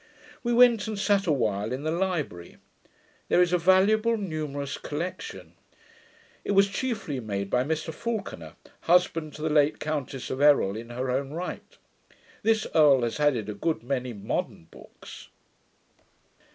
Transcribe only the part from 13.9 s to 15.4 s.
modern books.